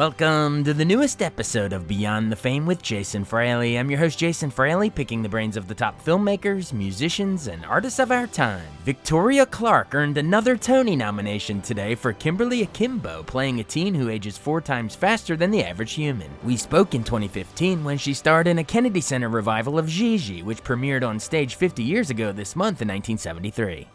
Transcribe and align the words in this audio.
Welcome 0.00 0.64
to 0.64 0.72
the 0.72 0.86
newest 0.86 1.20
episode 1.20 1.74
of 1.74 1.86
Beyond 1.86 2.32
the 2.32 2.36
Fame 2.36 2.64
with 2.64 2.80
Jason 2.80 3.22
Fraley. 3.22 3.78
I'm 3.78 3.90
your 3.90 3.98
host, 3.98 4.18
Jason 4.18 4.48
Fraley, 4.48 4.88
picking 4.88 5.20
the 5.20 5.28
brains 5.28 5.58
of 5.58 5.68
the 5.68 5.74
top 5.74 6.02
filmmakers, 6.02 6.72
musicians, 6.72 7.48
and 7.48 7.66
artists 7.66 7.98
of 7.98 8.10
our 8.10 8.26
time. 8.26 8.64
Victoria 8.86 9.44
Clark 9.44 9.94
earned 9.94 10.16
another 10.16 10.56
Tony 10.56 10.96
nomination 10.96 11.60
today 11.60 11.94
for 11.94 12.14
Kimberly 12.14 12.62
Akimbo, 12.62 13.24
playing 13.24 13.60
a 13.60 13.64
teen 13.64 13.94
who 13.94 14.08
ages 14.08 14.38
four 14.38 14.62
times 14.62 14.94
faster 14.94 15.36
than 15.36 15.50
the 15.50 15.62
average 15.62 15.92
human. 15.92 16.30
We 16.44 16.56
spoke 16.56 16.94
in 16.94 17.04
2015 17.04 17.84
when 17.84 17.98
she 17.98 18.14
starred 18.14 18.46
in 18.46 18.56
a 18.56 18.64
Kennedy 18.64 19.02
Center 19.02 19.28
revival 19.28 19.78
of 19.78 19.86
Gigi, 19.86 20.42
which 20.42 20.64
premiered 20.64 21.06
on 21.06 21.20
stage 21.20 21.56
50 21.56 21.82
years 21.82 22.08
ago 22.08 22.32
this 22.32 22.56
month 22.56 22.80
in 22.80 22.88
1973. 22.88 23.86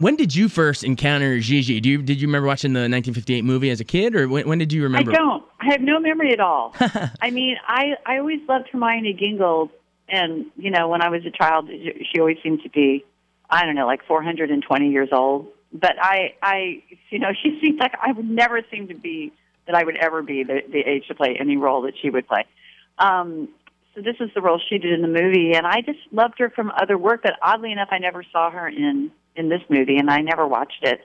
When 0.00 0.16
did 0.16 0.34
you 0.34 0.48
first 0.48 0.82
encounter 0.82 1.38
Gigi? 1.40 1.78
Do 1.78 1.90
you 1.90 2.00
did 2.00 2.22
you 2.22 2.26
remember 2.26 2.46
watching 2.48 2.72
the 2.72 2.80
1958 2.80 3.44
movie 3.44 3.68
as 3.68 3.80
a 3.80 3.84
kid, 3.84 4.16
or 4.16 4.28
when, 4.28 4.48
when 4.48 4.56
did 4.56 4.72
you 4.72 4.82
remember? 4.82 5.12
I 5.12 5.14
don't. 5.14 5.44
I 5.60 5.66
have 5.66 5.82
no 5.82 6.00
memory 6.00 6.32
at 6.32 6.40
all. 6.40 6.74
I 7.20 7.30
mean, 7.30 7.56
I 7.68 7.96
I 8.06 8.16
always 8.16 8.40
loved 8.48 8.68
Hermione 8.72 9.12
Gingold, 9.20 9.68
and 10.08 10.46
you 10.56 10.70
know, 10.70 10.88
when 10.88 11.02
I 11.02 11.10
was 11.10 11.26
a 11.26 11.30
child, 11.30 11.68
she 11.68 12.18
always 12.18 12.38
seemed 12.42 12.62
to 12.62 12.70
be, 12.70 13.04
I 13.50 13.66
don't 13.66 13.74
know, 13.74 13.86
like 13.86 14.02
420 14.06 14.88
years 14.88 15.10
old. 15.12 15.48
But 15.70 15.96
I 16.00 16.34
I 16.42 16.82
you 17.10 17.18
know, 17.18 17.32
she 17.42 17.60
seemed 17.62 17.78
like 17.78 17.92
I 18.00 18.12
would 18.12 18.28
never 18.28 18.62
seem 18.70 18.88
to 18.88 18.94
be 18.94 19.34
that 19.66 19.74
I 19.74 19.84
would 19.84 19.96
ever 19.96 20.22
be 20.22 20.44
the 20.44 20.62
the 20.66 20.78
age 20.78 21.08
to 21.08 21.14
play 21.14 21.36
any 21.38 21.58
role 21.58 21.82
that 21.82 21.92
she 22.00 22.08
would 22.08 22.26
play. 22.26 22.46
Um, 22.98 23.50
so 23.94 24.00
this 24.00 24.16
is 24.18 24.30
the 24.34 24.40
role 24.40 24.58
she 24.66 24.78
did 24.78 24.94
in 24.94 25.02
the 25.02 25.08
movie, 25.08 25.52
and 25.52 25.66
I 25.66 25.82
just 25.82 25.98
loved 26.10 26.38
her 26.38 26.48
from 26.48 26.72
other 26.80 26.96
work. 26.96 27.20
But 27.22 27.34
oddly 27.42 27.70
enough, 27.70 27.88
I 27.90 27.98
never 27.98 28.24
saw 28.32 28.50
her 28.50 28.66
in 28.66 29.10
in 29.40 29.48
this 29.48 29.62
movie, 29.68 29.96
and 29.96 30.10
I 30.10 30.18
never 30.18 30.46
watched 30.46 30.82
it 30.82 31.00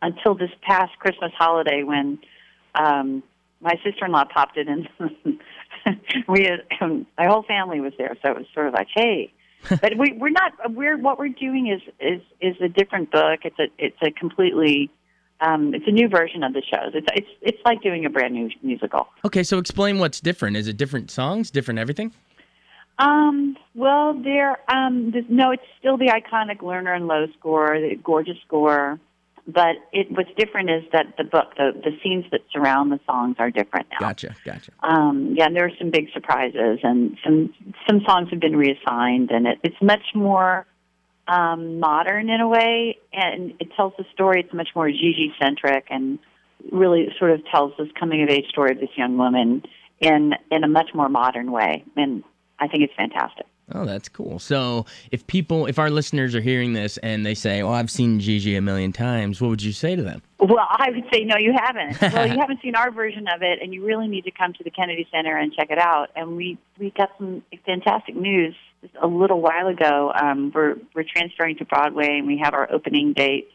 until 0.00 0.34
this 0.34 0.50
past 0.62 0.98
Christmas 0.98 1.32
holiday 1.36 1.82
when 1.82 2.18
um, 2.74 3.22
my 3.60 3.74
sister-in-law 3.84 4.24
popped 4.32 4.56
it 4.56 4.68
in. 4.68 4.88
we 6.28 6.44
had, 6.44 6.62
um, 6.80 7.06
my 7.18 7.26
whole 7.26 7.42
family 7.42 7.80
was 7.80 7.92
there, 7.98 8.16
so 8.22 8.30
it 8.30 8.36
was 8.36 8.46
sort 8.54 8.68
of 8.68 8.74
like, 8.74 8.88
hey. 8.94 9.32
but 9.82 9.98
we 9.98 10.12
we're 10.12 10.30
not 10.30 10.52
we're 10.70 10.96
what 10.96 11.18
we're 11.18 11.28
doing 11.28 11.66
is 11.66 11.82
is 12.00 12.22
is 12.40 12.56
a 12.62 12.68
different 12.68 13.10
book. 13.10 13.40
It's 13.44 13.58
a 13.58 13.66
it's 13.76 13.98
a 14.02 14.10
completely 14.10 14.90
um, 15.42 15.74
it's 15.74 15.84
a 15.86 15.90
new 15.90 16.08
version 16.08 16.42
of 16.42 16.54
the 16.54 16.62
shows. 16.62 16.92
It's 16.94 17.06
it's 17.14 17.28
it's 17.42 17.58
like 17.66 17.82
doing 17.82 18.06
a 18.06 18.08
brand 18.08 18.32
new 18.32 18.48
musical. 18.62 19.08
Okay, 19.22 19.42
so 19.42 19.58
explain 19.58 19.98
what's 19.98 20.18
different. 20.18 20.56
Is 20.56 20.66
it 20.66 20.78
different 20.78 21.10
songs, 21.10 21.50
different 21.50 21.78
everything? 21.78 22.12
Um, 23.00 23.56
well, 23.74 24.14
there, 24.22 24.58
um, 24.70 25.10
this, 25.10 25.24
no, 25.28 25.52
it's 25.52 25.62
still 25.78 25.96
the 25.96 26.08
iconic 26.08 26.58
Lerner 26.58 26.94
and 26.94 27.08
Loewe 27.08 27.28
score, 27.38 27.80
the 27.80 27.96
gorgeous 27.96 28.36
score. 28.46 29.00
But 29.46 29.76
it 29.92 30.12
what's 30.12 30.30
different 30.36 30.70
is 30.70 30.84
that 30.92 31.16
the 31.16 31.24
book, 31.24 31.54
the 31.56 31.72
the 31.72 31.96
scenes 32.02 32.26
that 32.30 32.42
surround 32.52 32.92
the 32.92 33.00
songs 33.06 33.36
are 33.38 33.50
different 33.50 33.86
now. 33.90 34.06
Gotcha, 34.06 34.36
gotcha. 34.44 34.70
Um, 34.82 35.34
yeah, 35.34 35.46
and 35.46 35.56
there 35.56 35.64
are 35.64 35.72
some 35.78 35.90
big 35.90 36.12
surprises, 36.12 36.78
and 36.82 37.16
some 37.24 37.52
some 37.88 38.02
songs 38.06 38.28
have 38.30 38.38
been 38.38 38.54
reassigned, 38.54 39.30
and 39.30 39.46
it, 39.46 39.58
it's 39.64 39.80
much 39.80 40.04
more 40.14 40.66
um, 41.26 41.80
modern 41.80 42.28
in 42.28 42.40
a 42.40 42.46
way, 42.46 42.98
and 43.12 43.54
it 43.58 43.72
tells 43.74 43.94
the 43.96 44.04
story. 44.12 44.40
It's 44.40 44.52
much 44.52 44.68
more 44.76 44.88
Gigi 44.88 45.32
centric, 45.40 45.86
and 45.88 46.18
really 46.70 47.08
sort 47.18 47.30
of 47.30 47.40
tells 47.46 47.72
this 47.78 47.88
coming 47.98 48.22
of 48.22 48.28
age 48.28 48.46
story 48.50 48.72
of 48.72 48.78
this 48.78 48.90
young 48.94 49.16
woman 49.16 49.62
in 50.00 50.34
in 50.50 50.64
a 50.64 50.68
much 50.68 50.90
more 50.94 51.08
modern 51.08 51.50
way. 51.50 51.82
And 51.96 52.22
I 52.60 52.68
think 52.68 52.84
it's 52.84 52.94
fantastic. 52.94 53.46
Oh, 53.72 53.84
that's 53.84 54.08
cool. 54.08 54.38
So, 54.38 54.86
if 55.12 55.26
people, 55.26 55.66
if 55.66 55.78
our 55.78 55.90
listeners 55.90 56.34
are 56.34 56.40
hearing 56.40 56.72
this 56.72 56.96
and 56.98 57.24
they 57.24 57.34
say, 57.34 57.62
"Oh, 57.62 57.70
I've 57.70 57.90
seen 57.90 58.18
Gigi 58.18 58.56
a 58.56 58.60
million 58.60 58.92
times," 58.92 59.40
what 59.40 59.48
would 59.48 59.62
you 59.62 59.72
say 59.72 59.94
to 59.94 60.02
them? 60.02 60.22
Well, 60.40 60.66
I 60.68 60.90
would 60.90 61.04
say, 61.12 61.24
no, 61.24 61.36
you 61.38 61.54
haven't. 61.54 62.00
well, 62.14 62.26
you 62.26 62.38
haven't 62.40 62.60
seen 62.62 62.74
our 62.74 62.90
version 62.90 63.26
of 63.28 63.42
it, 63.42 63.60
and 63.62 63.72
you 63.72 63.84
really 63.84 64.08
need 64.08 64.24
to 64.24 64.30
come 64.30 64.52
to 64.54 64.64
the 64.64 64.70
Kennedy 64.70 65.06
Center 65.12 65.36
and 65.36 65.52
check 65.52 65.70
it 65.70 65.78
out. 65.78 66.08
And 66.16 66.36
we 66.36 66.58
we 66.78 66.90
got 66.96 67.10
some 67.18 67.42
fantastic 67.64 68.16
news 68.16 68.54
just 68.80 68.94
a 69.00 69.06
little 69.06 69.40
while 69.40 69.68
ago. 69.68 70.12
Um, 70.20 70.50
we're 70.54 70.76
we're 70.94 71.04
transferring 71.04 71.56
to 71.58 71.64
Broadway, 71.64 72.18
and 72.18 72.26
we 72.26 72.40
have 72.42 72.54
our 72.54 72.70
opening 72.72 73.12
date 73.12 73.48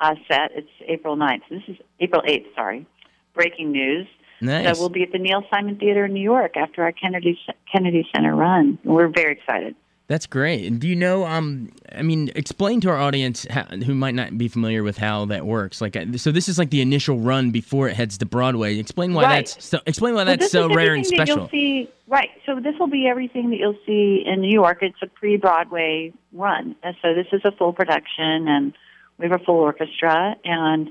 uh, 0.00 0.14
set. 0.28 0.52
It's 0.54 0.70
April 0.86 1.16
9th. 1.16 1.42
This 1.50 1.62
is 1.68 1.76
April 2.00 2.22
8th. 2.22 2.54
Sorry, 2.54 2.86
breaking 3.34 3.72
news. 3.72 4.06
Nice. 4.40 4.76
So 4.76 4.82
we'll 4.82 4.88
be 4.88 5.02
at 5.02 5.12
the 5.12 5.18
Neil 5.18 5.42
Simon 5.50 5.76
Theater 5.76 6.04
in 6.04 6.12
New 6.12 6.22
York 6.22 6.56
after 6.56 6.82
our 6.82 6.92
Kennedy 6.92 7.38
Kennedy 7.70 8.06
Center 8.14 8.34
run. 8.34 8.78
We're 8.84 9.08
very 9.08 9.32
excited. 9.32 9.74
That's 10.08 10.26
great. 10.26 10.64
And 10.64 10.80
do 10.80 10.88
you 10.88 10.96
know? 10.96 11.26
Um, 11.26 11.70
I 11.94 12.00
mean, 12.00 12.30
explain 12.34 12.80
to 12.80 12.88
our 12.88 12.96
audience 12.96 13.46
how, 13.50 13.64
who 13.64 13.94
might 13.94 14.14
not 14.14 14.38
be 14.38 14.48
familiar 14.48 14.82
with 14.82 14.96
how 14.96 15.26
that 15.26 15.44
works. 15.44 15.82
Like, 15.82 15.96
uh, 15.96 16.16
so 16.16 16.32
this 16.32 16.48
is 16.48 16.58
like 16.58 16.70
the 16.70 16.80
initial 16.80 17.18
run 17.18 17.50
before 17.50 17.88
it 17.88 17.94
heads 17.94 18.16
to 18.18 18.26
Broadway. 18.26 18.78
Explain 18.78 19.12
why 19.12 19.24
right. 19.24 19.46
that's 19.46 19.62
so. 19.62 19.80
Explain 19.84 20.14
why 20.14 20.24
that's 20.24 20.50
so 20.50 20.74
rare 20.74 20.94
and 20.94 21.06
special. 21.06 21.36
you'll 21.36 21.48
see, 21.50 21.90
right. 22.06 22.30
So 22.46 22.58
this 22.58 22.74
will 22.80 22.86
be 22.86 23.06
everything 23.06 23.50
that 23.50 23.56
you'll 23.56 23.78
see 23.84 24.24
in 24.24 24.40
New 24.40 24.50
York. 24.50 24.78
It's 24.80 24.96
a 25.02 25.08
pre-Broadway 25.08 26.14
run, 26.32 26.74
and 26.82 26.96
so 27.02 27.14
this 27.14 27.26
is 27.30 27.42
a 27.44 27.52
full 27.52 27.74
production, 27.74 28.48
and 28.48 28.72
we 29.18 29.28
have 29.28 29.38
a 29.38 29.44
full 29.44 29.56
orchestra, 29.56 30.36
and 30.42 30.88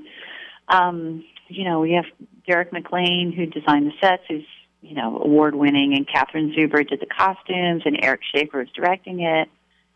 um, 0.68 1.24
you 1.48 1.64
know 1.64 1.80
we 1.80 1.94
have 1.94 2.04
Derek 2.48 2.72
McLane 2.72 3.34
who 3.34 3.46
designed 3.46 3.86
the 3.86 3.92
sets, 4.00 4.22
who's 4.28 4.44
you 4.80 4.94
know 4.94 5.20
award 5.22 5.54
winning, 5.54 5.94
and 5.94 6.08
Catherine 6.08 6.54
Zuber 6.56 6.88
did 6.88 7.00
the 7.00 7.06
costumes, 7.06 7.82
and 7.84 7.98
Eric 8.02 8.22
Schaeffer 8.34 8.62
is 8.62 8.68
directing 8.74 9.20
it, 9.20 9.48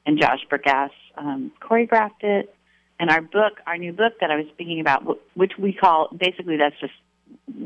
and 0.06 0.20
Josh 0.20 0.40
Bergasse 0.50 0.90
um, 1.16 1.50
choreographed 1.60 2.22
it. 2.22 2.54
And 3.00 3.10
our 3.10 3.20
book, 3.20 3.54
our 3.66 3.78
new 3.78 3.92
book 3.92 4.12
that 4.20 4.30
I 4.30 4.36
was 4.36 4.46
speaking 4.52 4.78
about, 4.78 5.18
which 5.34 5.52
we 5.58 5.72
call 5.72 6.08
basically 6.16 6.56
that's 6.56 6.78
just 6.78 6.92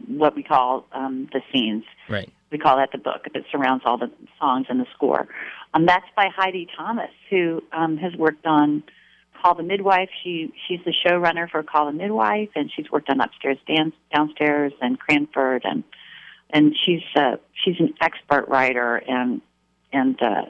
what 0.09 0.35
we 0.35 0.43
call 0.43 0.87
um, 0.93 1.29
the 1.33 1.41
scenes. 1.53 1.85
right. 2.09 2.33
We 2.53 2.59
call 2.59 2.77
that 2.77 2.93
the 2.93 2.99
book 2.99 3.27
that 3.35 3.43
surrounds 3.51 3.83
all 3.85 3.99
the 3.99 4.11
songs 4.39 4.67
and 4.69 4.79
the 4.79 4.87
score. 4.95 5.27
Um, 5.75 5.85
that's 5.85 6.07
by 6.15 6.29
Heidi 6.35 6.69
Thomas, 6.77 7.11
who 7.29 7.61
um, 7.73 7.97
has 7.97 8.15
worked 8.15 8.47
on 8.47 8.85
Call 9.43 9.55
the 9.55 9.63
Midwife. 9.63 10.09
She 10.23 10.53
she's 10.67 10.81
the 10.85 10.95
showrunner 11.05 11.49
for 11.51 11.63
Call 11.63 11.87
the 11.87 11.93
Midwife, 11.93 12.51
and 12.55 12.71
she's 12.75 12.91
worked 12.91 13.11
on 13.11 13.21
Upstairs, 13.21 13.59
Dance, 13.67 13.95
Downstairs, 14.15 14.73
and 14.81 14.99
Cranford, 14.99 15.63
and 15.65 15.85
and 16.51 16.75
she's 16.85 17.03
uh, 17.15 17.37
she's 17.65 17.77
an 17.79 17.95
expert 18.01 18.49
writer, 18.49 18.97
and 18.97 19.41
and 19.93 20.21
uh, 20.23 20.43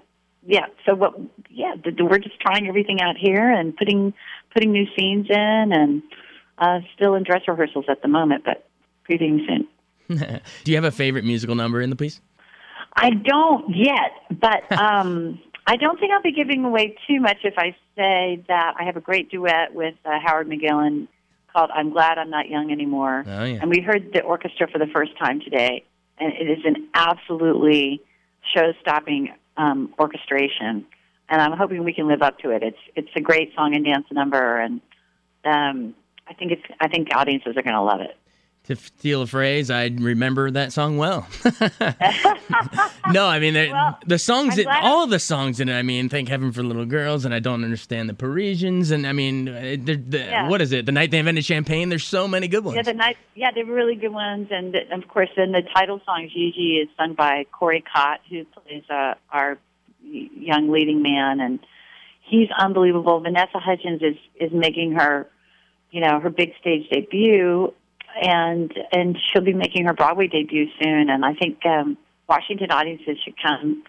yeah. 0.46 0.66
So 0.84 0.94
what? 0.94 1.18
Yeah, 1.50 1.74
the, 1.82 1.90
the, 1.90 2.04
we're 2.04 2.18
just 2.18 2.40
trying 2.40 2.68
everything 2.68 3.00
out 3.00 3.16
here 3.16 3.50
and 3.50 3.76
putting 3.76 4.14
putting 4.52 4.72
new 4.72 4.86
scenes 4.96 5.26
in, 5.28 5.72
and 5.72 6.02
uh, 6.58 6.80
still 6.94 7.14
in 7.14 7.22
dress 7.22 7.42
rehearsals 7.48 7.86
at 7.88 8.02
the 8.02 8.08
moment, 8.08 8.44
but 8.44 8.68
previewing 9.08 9.40
soon. 9.46 9.68
do 10.64 10.70
you 10.70 10.76
have 10.76 10.84
a 10.84 10.90
favorite 10.90 11.24
musical 11.24 11.54
number 11.54 11.80
in 11.80 11.90
the 11.90 11.96
piece? 11.96 12.20
I 12.94 13.10
don't 13.10 13.74
yet, 13.74 14.40
but 14.40 14.70
um, 14.78 15.40
I 15.66 15.76
don't 15.76 15.98
think 15.98 16.12
I'll 16.12 16.22
be 16.22 16.32
giving 16.32 16.64
away 16.64 16.96
too 17.08 17.20
much 17.20 17.38
if 17.42 17.54
I 17.58 17.74
say 17.96 18.44
that 18.48 18.74
I 18.78 18.84
have 18.84 18.96
a 18.96 19.00
great 19.00 19.30
duet 19.30 19.74
with 19.74 19.94
uh, 20.04 20.18
Howard 20.24 20.48
McGillin 20.48 21.08
called 21.52 21.70
"I'm 21.74 21.90
Glad 21.90 22.18
I'm 22.18 22.30
Not 22.30 22.48
Young 22.48 22.70
Anymore," 22.70 23.24
Oh 23.26 23.44
yeah. 23.44 23.58
and 23.60 23.68
we 23.70 23.80
heard 23.80 24.12
the 24.12 24.22
orchestra 24.22 24.68
for 24.70 24.78
the 24.78 24.86
first 24.86 25.18
time 25.18 25.40
today, 25.40 25.84
and 26.18 26.32
it 26.32 26.48
is 26.50 26.64
an 26.64 26.88
absolutely 26.94 28.00
show-stopping 28.54 29.34
um, 29.56 29.92
orchestration, 29.98 30.86
and 31.28 31.42
I'm 31.42 31.52
hoping 31.58 31.82
we 31.82 31.92
can 31.92 32.06
live 32.06 32.22
up 32.22 32.38
to 32.40 32.50
it. 32.50 32.62
It's 32.62 32.78
it's 32.94 33.10
a 33.16 33.20
great 33.20 33.52
song 33.56 33.74
and 33.74 33.84
dance 33.84 34.06
number, 34.12 34.58
and 34.58 34.80
um, 35.44 35.94
I 36.28 36.34
think 36.34 36.52
it's 36.52 36.62
I 36.80 36.86
think 36.86 37.08
audiences 37.12 37.56
are 37.56 37.62
going 37.62 37.74
to 37.74 37.82
love 37.82 38.00
it. 38.00 38.16
To 38.66 38.76
steal 38.76 39.22
a 39.22 39.26
phrase, 39.26 39.70
I 39.70 39.86
remember 39.86 40.50
that 40.50 40.72
song 40.72 40.96
well. 40.98 41.26
no, 43.10 43.26
I 43.26 43.38
mean 43.38 43.54
the, 43.54 43.70
Well, 43.72 43.98
the 44.06 44.18
songs, 44.18 44.56
that, 44.56 44.66
all 44.82 45.04
of 45.04 45.10
the 45.10 45.18
songs 45.18 45.60
in 45.60 45.68
it. 45.68 45.76
I 45.78 45.82
mean, 45.82 46.08
"Thank 46.08 46.28
Heaven 46.28 46.52
for 46.52 46.62
Little 46.62 46.84
Girls" 46.84 47.24
and 47.24 47.32
"I 47.34 47.38
Don't 47.38 47.62
Understand 47.64 48.08
the 48.08 48.14
Parisians," 48.14 48.90
and 48.90 49.06
I 49.06 49.12
mean, 49.12 49.46
the, 49.46 49.76
the, 49.96 50.18
Yeah. 50.18 50.48
what 50.48 50.60
is 50.60 50.72
it? 50.72 50.86
The 50.86 50.92
night 50.92 51.10
they 51.10 51.18
invented 51.18 51.44
champagne. 51.44 51.88
There's 51.88 52.04
so 52.04 52.26
many 52.26 52.48
good 52.48 52.64
ones. 52.64 52.76
Yeah, 52.76 52.82
the 52.82 52.94
night. 52.94 53.16
Yeah, 53.34 53.50
they're 53.54 53.64
really 53.64 53.94
good 53.94 54.12
ones, 54.12 54.48
and 54.50 54.74
of 54.92 55.08
course, 55.08 55.30
then 55.36 55.52
the 55.52 55.62
title 55.74 56.00
song 56.04 56.28
"Gigi" 56.32 56.78
is 56.82 56.88
sung 56.96 57.14
by 57.14 57.46
Corey 57.52 57.82
Cott, 57.92 58.20
who 58.28 58.44
plays 58.44 58.84
uh, 58.90 59.14
our 59.30 59.58
young 60.02 60.70
leading 60.70 61.02
man, 61.02 61.40
and 61.40 61.60
he's 62.22 62.48
unbelievable. 62.58 63.20
Vanessa 63.20 63.58
Hudgens 63.58 64.02
is 64.02 64.16
is 64.40 64.52
making 64.52 64.92
her, 64.92 65.28
you 65.90 66.00
know, 66.00 66.20
her 66.20 66.30
big 66.30 66.52
stage 66.60 66.88
debut, 66.90 67.72
and 68.20 68.72
and 68.92 69.16
she'll 69.18 69.44
be 69.44 69.52
making 69.52 69.86
her 69.86 69.92
Broadway 69.92 70.28
debut 70.28 70.66
soon. 70.82 71.10
And 71.10 71.24
I 71.24 71.34
think 71.34 71.64
um, 71.66 71.96
Washington 72.28 72.70
audiences 72.70 73.18
should 73.24 73.34
come 73.40 73.82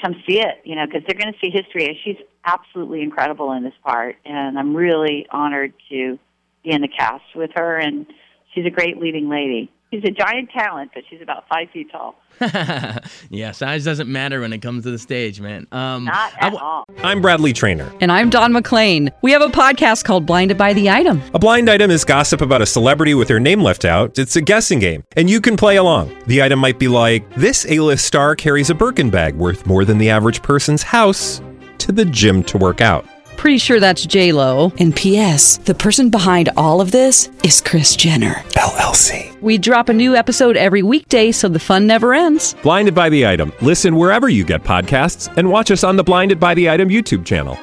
come 0.00 0.14
see 0.26 0.40
it, 0.40 0.60
you 0.64 0.74
know, 0.74 0.86
because 0.86 1.02
they're 1.06 1.18
going 1.18 1.32
to 1.32 1.38
see 1.38 1.50
history. 1.50 1.98
She's 2.04 2.16
absolutely 2.44 3.02
incredible 3.02 3.52
in 3.52 3.62
this 3.62 3.74
part, 3.84 4.16
and 4.24 4.58
I'm 4.58 4.74
really 4.74 5.26
honored 5.30 5.72
to 5.90 6.18
be 6.64 6.70
in 6.70 6.82
the 6.82 6.88
cast 6.88 7.24
with 7.34 7.50
her. 7.54 7.76
And 7.76 8.06
she's 8.54 8.66
a 8.66 8.70
great 8.70 8.98
leading 8.98 9.28
lady. 9.28 9.70
She's 9.92 10.04
a 10.04 10.10
giant 10.10 10.48
talent, 10.50 10.90
but 10.94 11.02
she's 11.10 11.20
about 11.20 11.46
five 11.48 11.68
feet 11.70 11.92
tall. 11.92 12.14
yeah, 13.30 13.50
size 13.52 13.84
doesn't 13.84 14.10
matter 14.10 14.40
when 14.40 14.50
it 14.54 14.62
comes 14.62 14.84
to 14.84 14.90
the 14.90 14.98
stage, 14.98 15.38
man. 15.38 15.66
Um, 15.70 16.06
Not 16.06 16.32
I 16.32 16.46
at 16.46 16.52
w- 16.52 16.64
all. 16.64 16.84
I'm 17.04 17.20
Bradley 17.20 17.52
Trainer. 17.52 17.92
And 18.00 18.10
I'm 18.10 18.30
Don 18.30 18.54
McClain. 18.54 19.10
We 19.20 19.32
have 19.32 19.42
a 19.42 19.48
podcast 19.48 20.04
called 20.04 20.24
Blinded 20.24 20.56
by 20.56 20.72
the 20.72 20.88
Item. 20.88 21.20
A 21.34 21.38
blind 21.38 21.68
item 21.68 21.90
is 21.90 22.06
gossip 22.06 22.40
about 22.40 22.62
a 22.62 22.66
celebrity 22.66 23.12
with 23.12 23.28
their 23.28 23.38
name 23.38 23.60
left 23.60 23.84
out. 23.84 24.18
It's 24.18 24.34
a 24.34 24.40
guessing 24.40 24.78
game, 24.78 25.04
and 25.14 25.28
you 25.28 25.42
can 25.42 25.58
play 25.58 25.76
along. 25.76 26.16
The 26.26 26.42
item 26.42 26.58
might 26.58 26.78
be 26.78 26.88
like 26.88 27.28
this: 27.34 27.66
A-list 27.68 28.06
star 28.06 28.34
carries 28.34 28.70
a 28.70 28.74
Birkin 28.74 29.10
bag 29.10 29.34
worth 29.34 29.66
more 29.66 29.84
than 29.84 29.98
the 29.98 30.08
average 30.08 30.42
person's 30.42 30.82
house 30.82 31.42
to 31.78 31.92
the 31.92 32.06
gym 32.06 32.42
to 32.44 32.56
work 32.56 32.80
out. 32.80 33.04
Pretty 33.42 33.58
sure 33.58 33.80
that's 33.80 34.06
J 34.06 34.30
Lo. 34.30 34.72
And 34.78 34.94
P.S. 34.94 35.56
The 35.58 35.74
person 35.74 36.10
behind 36.10 36.50
all 36.56 36.80
of 36.80 36.92
this 36.92 37.28
is 37.42 37.60
Kris 37.60 37.96
Jenner. 37.96 38.34
LLC. 38.50 39.36
We 39.42 39.58
drop 39.58 39.88
a 39.88 39.92
new 39.92 40.14
episode 40.14 40.56
every 40.56 40.84
weekday, 40.84 41.32
so 41.32 41.48
the 41.48 41.58
fun 41.58 41.84
never 41.84 42.14
ends. 42.14 42.54
Blinded 42.62 42.94
by 42.94 43.08
the 43.08 43.26
item. 43.26 43.52
Listen 43.60 43.96
wherever 43.96 44.28
you 44.28 44.44
get 44.44 44.62
podcasts, 44.62 45.26
and 45.36 45.50
watch 45.50 45.72
us 45.72 45.82
on 45.82 45.96
the 45.96 46.04
Blinded 46.04 46.38
by 46.38 46.54
the 46.54 46.70
Item 46.70 46.88
YouTube 46.88 47.26
channel. 47.26 47.58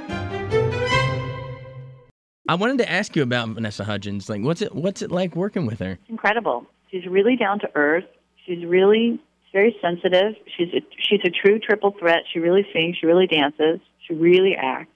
I 2.50 2.56
wanted 2.56 2.80
to 2.80 2.92
ask 2.92 3.16
you 3.16 3.24
about 3.24 3.48
Vanessa 3.48 3.86
Hudgens. 3.86 4.28
Like, 4.28 4.42
what's 4.44 4.62
it 4.62 4.76
what's 4.76 5.02
it 5.02 5.12
like 5.12 5.34
working 5.34 5.66
with 5.66 5.80
her? 5.80 5.98
incredible. 6.10 6.66
She's 6.92 7.08
really 7.08 7.38
down 7.38 7.58
to 7.60 7.70
earth. 7.76 8.04
She's 8.46 8.66
really 8.66 9.18
very 9.54 9.78
sensitive. 9.82 10.34
She's 10.58 10.74
a, 10.74 10.82
she's 10.98 11.22
a 11.24 11.30
true 11.30 11.58
triple 11.58 11.96
threat. 11.98 12.24
She 12.34 12.40
really 12.40 12.68
sings. 12.74 12.98
She 12.98 13.06
really 13.08 13.28
dances. 13.28 13.80
She 14.06 14.14
really 14.14 14.58
acts. 14.58 14.92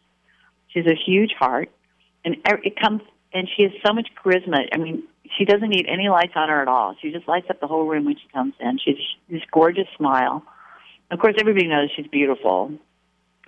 She's 0.74 0.86
a 0.86 0.96
huge 0.96 1.32
heart, 1.38 1.70
and 2.26 2.38
it 2.46 2.80
comes. 2.80 3.02
And 3.34 3.50
she 3.56 3.64
has 3.64 3.72
so 3.86 3.94
much 3.94 4.10
charisma. 4.24 4.68
I 4.72 4.78
mean, 4.78 5.04
she 5.38 5.46
doesn't 5.46 5.70
need 5.70 5.88
any 5.88 6.08
lights 6.10 6.34
on 6.36 6.50
her 6.50 6.62
at 6.62 6.68
all. 6.68 6.96
She 7.02 7.12
just 7.12 7.28
lights 7.28 7.48
up 7.50 7.60
the 7.60 7.68
whole 7.68 7.88
room 7.88 8.06
when 8.06 8.16
she 8.16 8.28
comes 8.32 8.54
in. 8.60 8.78
She's 8.78 8.98
this 9.30 9.42
gorgeous 9.52 9.88
smile. 9.98 10.44
Of 11.10 11.20
course, 11.20 11.36
everybody 11.40 11.68
knows 11.68 11.90
she's 11.96 12.08
beautiful, 12.08 12.72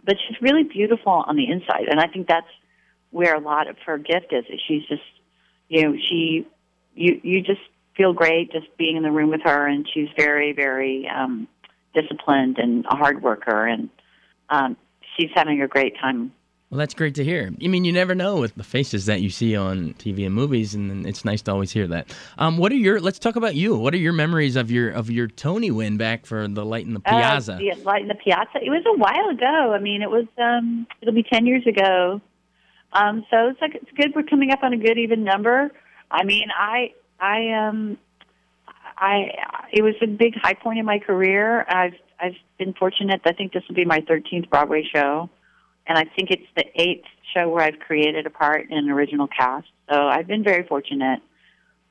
but 0.03 0.15
she's 0.27 0.41
really 0.41 0.63
beautiful 0.63 1.23
on 1.27 1.35
the 1.35 1.49
inside, 1.49 1.87
and 1.89 1.99
I 1.99 2.07
think 2.07 2.27
that's 2.27 2.47
where 3.11 3.35
a 3.35 3.39
lot 3.39 3.67
of 3.67 3.77
her 3.85 3.97
gift 3.97 4.31
is. 4.33 4.45
is 4.49 4.59
She's 4.67 4.85
just, 4.87 5.03
you 5.69 5.83
know, 5.83 5.95
she 5.97 6.47
you 6.95 7.19
you 7.23 7.41
just 7.41 7.61
feel 7.95 8.13
great 8.13 8.51
just 8.51 8.65
being 8.77 8.97
in 8.97 9.03
the 9.03 9.11
room 9.11 9.29
with 9.29 9.41
her 9.43 9.67
and 9.67 9.87
she's 9.93 10.09
very 10.17 10.53
very 10.53 11.07
um 11.07 11.47
disciplined 11.93 12.57
and 12.57 12.85
a 12.89 12.95
hard 12.95 13.21
worker 13.21 13.65
and 13.65 13.89
um 14.49 14.75
she's 15.15 15.29
having 15.33 15.61
a 15.61 15.67
great 15.67 15.95
time 15.97 16.31
Well, 16.69 16.79
that's 16.79 16.95
great 16.95 17.15
to 17.15 17.23
hear. 17.23 17.51
I 17.63 17.67
mean, 17.67 17.85
you 17.85 17.93
never 17.93 18.15
know 18.15 18.37
with 18.37 18.55
the 18.55 18.63
faces 18.63 19.05
that 19.05 19.21
you 19.21 19.29
see 19.29 19.55
on 19.55 19.93
TV 19.93 20.25
and 20.25 20.33
movies, 20.33 20.73
and 20.73 21.05
it's 21.05 21.23
nice 21.23 21.43
to 21.43 21.51
always 21.51 21.71
hear 21.71 21.87
that. 21.87 22.13
Um, 22.39 22.57
what 22.57 22.71
are 22.71 22.75
your? 22.75 22.99
Let's 22.99 23.19
talk 23.19 23.35
about 23.35 23.53
you. 23.55 23.77
What 23.77 23.93
are 23.93 23.97
your 23.97 24.13
memories 24.13 24.55
of 24.55 24.71
your 24.71 24.89
of 24.89 25.11
your 25.11 25.27
Tony 25.27 25.69
win 25.69 25.97
back 25.97 26.25
for 26.25 26.47
the 26.47 26.65
Light 26.65 26.85
in 26.87 26.95
the 26.95 26.99
Piazza? 26.99 27.55
Uh, 27.55 27.59
yeah, 27.59 27.75
light 27.83 28.01
in 28.01 28.07
the 28.07 28.15
piazza. 28.15 28.57
It 28.61 28.71
was 28.71 28.83
a 28.87 28.97
while 28.97 29.29
ago. 29.29 29.73
I 29.73 29.79
mean, 29.79 30.01
it 30.01 30.09
was 30.09 30.25
um 30.39 30.87
it'll 31.01 31.13
be 31.13 31.23
10 31.23 31.45
years 31.45 31.65
ago. 31.67 32.19
Um 32.93 33.25
so 33.29 33.49
it's 33.49 33.61
like 33.61 33.75
it's 33.75 33.91
good 33.95 34.13
we're 34.15 34.23
coming 34.23 34.51
up 34.51 34.63
on 34.63 34.73
a 34.73 34.77
good 34.77 34.97
even 34.97 35.23
number. 35.23 35.71
I 36.09 36.23
mean, 36.23 36.47
I 36.57 36.93
I 37.19 37.67
um 37.67 37.97
I 38.97 39.29
it 39.71 39.83
was 39.83 39.95
a 40.01 40.07
big 40.07 40.33
high 40.41 40.53
point 40.53 40.79
in 40.79 40.85
my 40.85 40.99
career. 40.99 41.65
I've 41.69 41.93
I've 42.19 42.35
been 42.57 42.73
fortunate. 42.73 43.21
I 43.25 43.33
think 43.33 43.53
this 43.53 43.63
will 43.67 43.75
be 43.75 43.85
my 43.85 43.99
13th 44.01 44.49
Broadway 44.49 44.83
show, 44.91 45.29
and 45.87 45.97
I 45.97 46.05
think 46.15 46.31
it's 46.31 46.47
the 46.55 46.65
eighth 46.75 47.05
show 47.33 47.49
where 47.49 47.63
I've 47.63 47.79
created 47.79 48.25
a 48.25 48.29
part 48.29 48.69
in 48.69 48.77
an 48.77 48.89
original 48.89 49.27
cast. 49.27 49.67
So 49.89 50.07
I've 50.07 50.27
been 50.27 50.43
very 50.43 50.65
fortunate. 50.67 51.21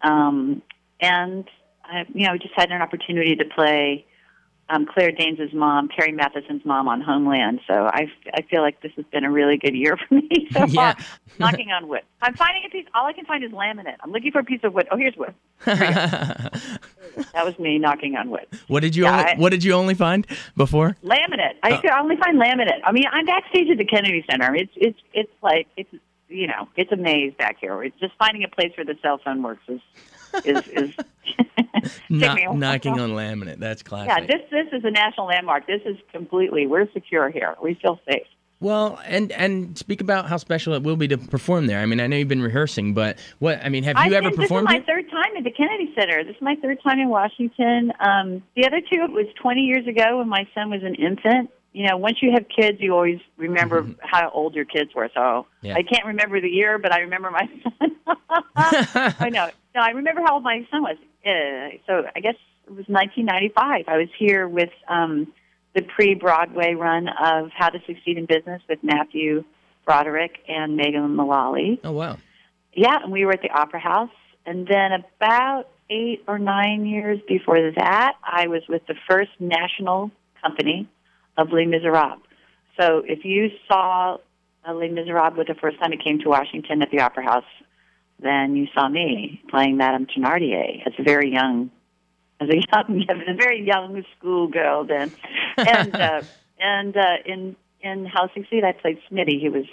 Um, 0.02 0.62
and 1.00 1.44
I, 1.84 2.04
you 2.12 2.26
know, 2.26 2.36
just 2.36 2.54
had 2.56 2.70
an 2.70 2.82
opportunity 2.82 3.36
to 3.36 3.44
play 3.44 4.06
um, 4.70 4.86
Claire 4.86 5.12
Danes' 5.12 5.52
mom, 5.52 5.88
Carrie 5.88 6.12
Matheson's 6.12 6.64
mom 6.64 6.88
on 6.88 7.00
Homeland. 7.00 7.60
So 7.66 7.74
I, 7.74 8.10
I 8.32 8.42
feel 8.42 8.62
like 8.62 8.80
this 8.80 8.92
has 8.96 9.04
been 9.12 9.24
a 9.24 9.30
really 9.30 9.56
good 9.58 9.74
year 9.74 9.96
for 10.08 10.14
me 10.14 10.48
so 10.52 10.64
Yeah. 10.66 10.94
far. 10.94 11.04
Knocking 11.38 11.70
on 11.70 11.88
wood. 11.88 12.02
I'm 12.22 12.34
finding 12.34 12.62
a 12.66 12.70
piece. 12.70 12.86
All 12.94 13.06
I 13.06 13.12
can 13.12 13.24
find 13.26 13.42
is 13.44 13.50
laminate. 13.50 13.96
I'm 14.00 14.12
looking 14.12 14.30
for 14.32 14.38
a 14.38 14.44
piece 14.44 14.60
of 14.62 14.72
wood. 14.74 14.86
Oh, 14.90 14.96
here's 14.96 15.16
wood. 15.16 15.34
That 17.32 17.44
was 17.44 17.56
me 17.60 17.78
knocking 17.78 18.16
on 18.16 18.28
wood. 18.30 18.46
what 18.66 18.80
did 18.80 18.96
you 18.96 19.04
Yeah, 19.04 19.12
only, 19.20 19.24
I- 19.32 19.36
What 19.36 19.50
did 19.50 19.62
you 19.62 19.72
only 19.74 19.94
find 19.94 20.26
before? 20.56 20.96
Laminate. 21.04 21.54
I 21.62 21.76
could 21.76 21.90
only 21.90 22.16
find 22.16 22.40
laminate. 22.40 22.80
I 22.84 22.90
mean, 22.92 23.04
I'm 23.12 23.24
backstage 23.24 23.70
at 23.70 23.78
the 23.78 23.84
Kennedy 23.84 24.24
Center. 24.28 24.54
It's 24.54 24.72
it's 24.76 24.98
it's 25.12 25.30
like 25.42 25.68
it's 25.76 25.90
you 26.28 26.46
know 26.48 26.68
it's 26.76 26.90
a 26.90 26.96
maze 26.96 27.32
back 27.38 27.58
here. 27.60 27.82
It's 27.84 27.98
just 28.00 28.14
finding 28.18 28.42
a 28.42 28.48
place 28.48 28.72
where 28.76 28.84
the 28.84 28.96
cell 29.00 29.20
phone 29.24 29.42
works 29.44 29.62
is 29.68 29.80
is 30.44 30.68
is. 30.68 30.94
Take 31.84 31.92
Knock- 32.08 32.36
me 32.36 32.44
a 32.44 32.48
while. 32.50 32.56
knocking 32.58 32.98
on 33.00 33.10
laminate. 33.10 33.58
That's 33.58 33.82
classic. 33.82 34.08
Yeah, 34.08 34.26
this 34.26 34.48
this 34.50 34.66
is 34.72 34.84
a 34.84 34.90
national 34.90 35.26
landmark. 35.26 35.66
This 35.66 35.82
is 35.84 35.96
completely. 36.12 36.66
We're 36.66 36.90
secure 36.92 37.30
here. 37.30 37.54
We 37.62 37.74
feel 37.74 37.98
safe. 38.10 38.26
Well, 38.60 38.98
and 39.04 39.30
and 39.32 39.76
speak 39.76 40.00
about 40.00 40.26
how 40.26 40.38
special 40.38 40.72
it 40.74 40.82
will 40.82 40.96
be 40.96 41.08
to 41.08 41.18
perform 41.18 41.66
there. 41.66 41.80
I 41.80 41.86
mean, 41.86 42.00
I 42.00 42.06
know 42.06 42.16
you've 42.16 42.28
been 42.28 42.40
rehearsing, 42.40 42.94
but 42.94 43.18
what? 43.38 43.62
I 43.62 43.68
mean, 43.68 43.84
have 43.84 43.96
you 43.96 44.02
I've 44.04 44.12
ever 44.12 44.30
been, 44.30 44.38
performed 44.40 44.68
This 44.68 44.76
is 44.76 44.80
my 44.86 44.92
here? 44.94 45.02
third 45.02 45.10
time 45.10 45.36
at 45.36 45.44
the 45.44 45.50
Kennedy 45.50 45.92
Center. 45.98 46.24
This 46.24 46.36
is 46.36 46.40
my 46.42 46.54
third 46.62 46.78
time 46.82 46.98
in 47.00 47.08
Washington. 47.10 47.92
Um, 48.00 48.42
the 48.56 48.64
other 48.66 48.80
two, 48.80 49.02
it 49.04 49.10
was 49.12 49.26
20 49.42 49.60
years 49.60 49.86
ago 49.86 50.18
when 50.18 50.28
my 50.28 50.48
son 50.54 50.70
was 50.70 50.82
an 50.82 50.94
infant. 50.94 51.50
You 51.74 51.88
know, 51.88 51.96
once 51.98 52.18
you 52.22 52.30
have 52.32 52.46
kids, 52.48 52.78
you 52.80 52.94
always 52.94 53.20
remember 53.36 53.86
how 54.00 54.30
old 54.30 54.54
your 54.54 54.64
kids 54.64 54.94
were. 54.94 55.10
So 55.12 55.20
Mm-hmm. 55.20 55.66
Yeah. 55.66 55.74
I 55.76 55.82
can't 55.82 56.04
remember 56.04 56.40
the 56.40 56.48
year, 56.48 56.78
but 56.78 56.92
I 56.92 57.00
remember 57.00 57.30
my 57.30 57.48
son. 57.62 57.96
I 58.56 59.30
know. 59.30 59.48
No, 59.74 59.80
I 59.80 59.90
remember 59.90 60.20
how 60.24 60.34
old 60.34 60.42
my 60.42 60.66
son 60.70 60.82
was. 60.82 60.96
Uh, 61.26 61.78
so 61.86 62.06
I 62.14 62.20
guess 62.20 62.36
it 62.66 62.70
was 62.70 62.84
1995. 62.86 63.84
I 63.88 63.96
was 63.96 64.08
here 64.18 64.46
with 64.46 64.68
um, 64.88 65.32
the 65.74 65.82
pre-Broadway 65.82 66.74
run 66.74 67.08
of 67.08 67.50
How 67.56 67.70
to 67.70 67.78
Succeed 67.86 68.18
in 68.18 68.26
Business 68.26 68.62
with 68.68 68.78
Matthew 68.82 69.44
Broderick 69.86 70.38
and 70.48 70.76
Megan 70.76 71.16
Mullally. 71.16 71.80
Oh 71.82 71.92
wow. 71.92 72.18
Yeah, 72.74 72.98
and 73.02 73.12
we 73.12 73.24
were 73.24 73.32
at 73.32 73.42
the 73.42 73.50
Opera 73.50 73.80
House. 73.80 74.10
And 74.46 74.66
then 74.66 74.92
about 74.92 75.68
eight 75.90 76.24
or 76.28 76.38
nine 76.38 76.84
years 76.86 77.20
before 77.26 77.72
that, 77.76 78.12
I 78.22 78.48
was 78.48 78.62
with 78.68 78.86
the 78.86 78.94
first 79.08 79.30
national 79.40 80.10
company 80.42 80.88
of 81.36 81.52
Les 81.52 81.66
Miserables. 81.66 82.20
So 82.78 83.02
if 83.06 83.24
you 83.24 83.50
saw 83.68 84.18
uh, 84.66 84.72
Les 84.74 84.88
Miserables 84.88 85.46
the 85.46 85.54
first 85.54 85.78
time 85.78 85.92
it 85.92 86.02
came 86.02 86.18
to 86.20 86.28
Washington 86.28 86.82
at 86.82 86.90
the 86.90 87.00
Opera 87.00 87.24
House, 87.24 87.44
then 88.20 88.56
you 88.56 88.66
saw 88.74 88.88
me 88.88 89.42
playing 89.50 89.76
Madame 89.76 90.06
Thenardier 90.06 90.86
as 90.86 90.92
a 90.98 91.02
very 91.02 91.32
young, 91.32 91.70
as 92.40 92.48
a 92.48 92.54
young, 92.72 93.02
as 93.08 93.16
a 93.28 93.34
very 93.34 93.64
young 93.64 94.02
schoolgirl 94.16 94.84
then. 94.86 95.12
And 95.56 95.94
uh, 96.00 96.22
and 96.58 96.96
uh, 96.96 97.16
in 97.26 97.56
in 97.80 98.06
How 98.06 98.28
Succeed, 98.32 98.64
I 98.64 98.72
played 98.72 98.98
Smitty. 99.10 99.40
He 99.40 99.48
was 99.48 99.66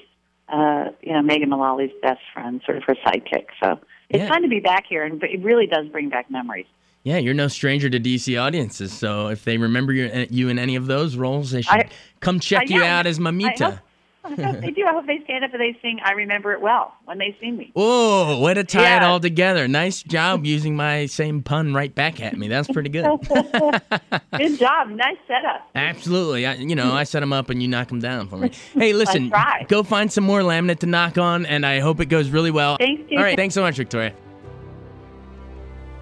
uh, 0.52 0.92
you 1.02 1.14
know, 1.14 1.22
Megan 1.22 1.50
Mullally's 1.50 1.92
best 2.02 2.20
friend, 2.34 2.62
sort 2.66 2.78
of 2.78 2.84
her 2.84 2.96
sidekick. 3.06 3.46
So 3.64 3.80
it's 4.10 4.20
Yeah. 4.24 4.28
fun 4.28 4.42
to 4.42 4.50
be 4.50 4.60
back 4.60 4.86
here, 4.90 5.04
and 5.04 5.22
it 5.24 5.42
really 5.44 5.66
does 5.68 5.88
bring 5.88 6.10
back 6.10 6.30
memories. 6.30 6.66
Yeah, 7.04 7.18
you're 7.18 7.34
no 7.34 7.48
stranger 7.48 7.90
to 7.90 8.00
DC 8.00 8.40
audiences, 8.42 8.94
so 8.94 9.28
if 9.30 9.44
they 9.44 9.58
remember 9.58 9.92
you, 9.92 10.06
eh, 10.06 10.28
you 10.30 10.50
in 10.50 10.60
any 10.60 10.76
of 10.76 10.86
those 10.86 11.16
roles, 11.16 11.50
they 11.52 11.62
should 11.64 11.74
I- 11.74 11.90
come 12.20 12.40
check 12.40 12.64
I 12.70 12.74
you 12.74 12.80
know. 12.80 12.86
out 12.86 13.08
as 13.08 13.20
I 13.20 13.24
hope, 13.24 13.34
Mamita. 13.34 13.80
I 14.24 14.30
hope 14.40 14.62
they 14.62 14.70
do. 14.70 14.86
I 14.86 14.92
hope 14.94 15.08
they 15.08 15.20
stand 15.24 15.44
up 15.44 15.52
and 15.52 15.60
they 15.60 15.76
sing 15.82 16.00
"I 16.06 16.12
Remember 16.12 16.54
It 16.54 16.62
Well" 16.62 16.94
when 17.06 17.18
they 17.18 17.36
see 17.42 17.50
me. 17.50 17.72
Whoa, 17.74 18.40
way 18.40 18.54
to 18.54 18.64
tie 18.64 18.98
it 18.98 19.02
Yeah. 19.02 19.08
all 19.08 19.20
together. 19.20 19.68
Nice 19.68 20.04
job 20.04 20.46
using 20.46 20.76
my 20.76 21.08
same 21.08 21.42
pun 21.42 21.74
right 21.74 21.94
back 21.94 22.22
at 22.22 22.38
me. 22.38 22.48
That's 22.48 22.68
pretty 22.70 22.90
good. 22.90 23.04
Good 24.38 24.60
job, 24.60 24.90
nice 24.90 25.18
setup. 25.28 25.68
Absolutely. 25.74 26.46
I, 26.46 26.54
you 26.54 26.76
know, 26.76 26.94
I 26.94 27.04
set 27.04 27.22
them 27.22 27.34
up 27.34 27.50
and 27.50 27.64
you 27.64 27.68
knock 27.68 27.88
them 27.88 28.00
down 28.00 28.28
for 28.28 28.38
me. 28.38 28.52
Hey, 28.74 28.94
listen, 28.94 29.34
go 29.68 29.82
find 29.82 30.12
some 30.12 30.24
more 30.24 30.42
laminate 30.42 30.80
to 30.80 30.86
knock 30.86 31.18
on, 31.18 31.48
and 31.48 31.66
I 31.66 31.80
hope 31.80 32.00
it 32.00 32.06
goes 32.06 32.30
really 32.30 32.52
well. 32.52 32.78
Thanks, 32.78 33.12
All 33.12 33.24
right, 33.24 33.36
thanks 33.36 33.56
so 33.56 33.62
much, 33.64 33.76
Victoria. 33.78 34.14